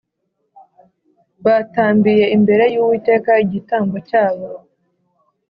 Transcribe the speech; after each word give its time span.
batambiye 1.45 2.25
imbere 2.35 2.63
y 2.73 2.77
Uwiteka 2.81 3.31
igitambo 3.45 3.95
cyabo 4.09 4.47